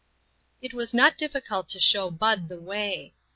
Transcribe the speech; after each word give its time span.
It 0.63 0.73
was 0.73 0.95
not 0.95 1.15
difficult 1.15 1.69
to 1.69 1.79
show 1.79 2.09
Bud 2.09 2.49
the 2.49 2.59
way. 2.59 3.13